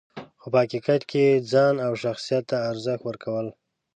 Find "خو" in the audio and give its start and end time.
0.39-0.47